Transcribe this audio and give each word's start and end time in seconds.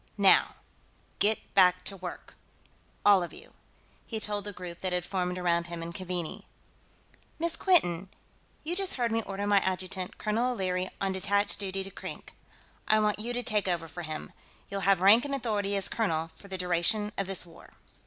"Now, 0.17 0.55
get 1.19 1.53
back 1.53 1.83
to 1.83 1.95
work, 1.95 2.33
all 3.05 3.21
of 3.21 3.33
you," 3.33 3.53
he 4.07 4.19
told 4.19 4.45
the 4.45 4.51
group 4.51 4.79
that 4.79 4.91
had 4.93 5.05
formed 5.05 5.37
around 5.37 5.67
him 5.67 5.83
and 5.83 5.93
Keaveney. 5.93 6.47
"Miss 7.37 7.55
Quinton, 7.55 8.09
you 8.63 8.75
just 8.75 8.95
heard 8.95 9.11
me 9.11 9.21
order 9.21 9.45
my 9.45 9.59
adjutant, 9.59 10.17
Colonel 10.17 10.53
O'Leary, 10.53 10.89
on 10.99 11.11
detached 11.11 11.59
duty 11.59 11.83
to 11.83 11.91
Krink. 11.91 12.33
I 12.87 12.99
want 12.99 13.19
you 13.19 13.31
to 13.31 13.43
take 13.43 13.67
over 13.67 13.87
for 13.87 14.01
him. 14.01 14.33
You'll 14.71 14.81
have 14.89 15.01
rank 15.01 15.23
and 15.23 15.35
authority 15.35 15.75
as 15.75 15.87
colonel 15.87 16.31
for 16.35 16.47
the 16.47 16.57
duration 16.57 17.11
of 17.15 17.27
this 17.27 17.45
war." 17.45 17.69